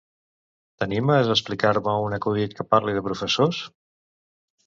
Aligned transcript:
T'animes 0.83 1.29
a 1.29 1.33
explicar-me 1.33 1.93
un 2.07 2.17
acudit 2.17 2.57
que 2.61 2.67
parli 2.71 2.95
de 2.97 3.03
professors? 3.09 3.63